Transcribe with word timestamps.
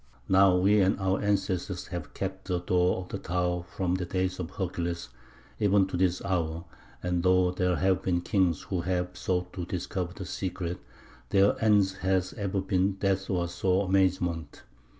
Now, 0.27 0.57
we 0.57 0.81
and 0.81 0.99
our 0.99 1.21
ancestors 1.21 1.85
have 1.89 2.15
kept 2.15 2.45
the 2.45 2.59
door 2.59 2.97
of 3.03 3.09
the 3.09 3.19
tower 3.19 3.61
from 3.61 3.93
the 3.93 4.05
days 4.07 4.39
of 4.39 4.49
Hercules 4.49 5.09
even 5.59 5.85
to 5.89 5.95
this 5.95 6.25
hour; 6.25 6.65
and 7.03 7.21
though 7.21 7.51
there 7.51 7.75
have 7.75 8.01
been 8.01 8.21
kings 8.21 8.63
who 8.63 8.81
have 8.81 9.15
sought 9.15 9.53
to 9.53 9.63
discover 9.65 10.11
the 10.13 10.25
secret, 10.25 10.79
their 11.29 11.53
end 11.63 11.97
has 12.01 12.33
ever 12.33 12.61
been 12.61 12.93
death 12.93 13.29
or 13.29 13.47
sore 13.47 13.87
amazement. 13.87 14.63